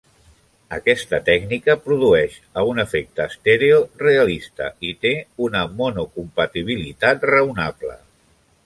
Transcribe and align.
Aquesta 0.77 1.17
tècnica 1.27 1.75
produeix 1.89 2.39
a 2.61 2.63
un 2.71 2.83
efecte 2.85 3.27
estèreo 3.33 3.79
realista 4.07 4.71
i 4.91 4.95
té 5.05 5.13
una 5.49 5.65
monocompatibilitat 5.83 7.31
raonable. 7.35 8.01